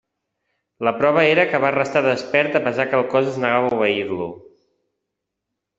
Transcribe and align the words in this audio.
La 0.87 0.93
prova 1.01 1.25
era 1.33 1.45
que 1.51 1.59
va 1.65 1.71
restar 1.75 2.03
despert 2.07 2.59
a 2.59 2.63
pesar 2.69 2.89
que 2.93 2.99
el 3.01 3.07
cos 3.13 3.31
es 3.35 3.39
negava 3.45 3.71
a 3.75 3.79
obeir-lo. 3.81 4.31